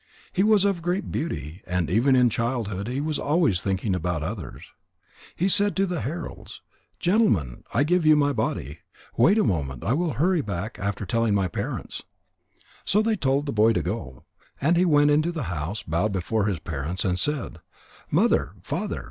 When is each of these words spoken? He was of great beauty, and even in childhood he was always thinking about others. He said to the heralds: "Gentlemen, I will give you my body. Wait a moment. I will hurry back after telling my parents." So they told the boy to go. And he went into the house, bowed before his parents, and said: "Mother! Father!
He 0.33 0.41
was 0.41 0.65
of 0.65 0.81
great 0.81 1.11
beauty, 1.11 1.61
and 1.67 1.87
even 1.87 2.15
in 2.15 2.31
childhood 2.31 2.87
he 2.87 2.99
was 2.99 3.19
always 3.19 3.61
thinking 3.61 3.93
about 3.93 4.23
others. 4.23 4.71
He 5.35 5.47
said 5.47 5.75
to 5.75 5.85
the 5.85 6.01
heralds: 6.01 6.61
"Gentlemen, 6.99 7.63
I 7.71 7.81
will 7.81 7.85
give 7.85 8.05
you 8.07 8.15
my 8.15 8.33
body. 8.33 8.79
Wait 9.15 9.37
a 9.37 9.43
moment. 9.43 9.83
I 9.83 9.93
will 9.93 10.13
hurry 10.13 10.41
back 10.41 10.79
after 10.79 11.05
telling 11.05 11.35
my 11.35 11.47
parents." 11.47 12.01
So 12.83 13.03
they 13.03 13.15
told 13.15 13.45
the 13.45 13.51
boy 13.53 13.73
to 13.73 13.83
go. 13.83 14.23
And 14.59 14.75
he 14.75 14.85
went 14.85 15.11
into 15.11 15.31
the 15.31 15.43
house, 15.53 15.83
bowed 15.83 16.13
before 16.13 16.45
his 16.47 16.57
parents, 16.57 17.05
and 17.05 17.19
said: 17.19 17.59
"Mother! 18.09 18.53
Father! 18.63 18.99